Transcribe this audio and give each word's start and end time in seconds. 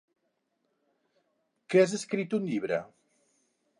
Que 1.73 1.83
has 1.83 1.93
escrit 1.99 2.35
un 2.39 2.49
llibre? 2.51 2.81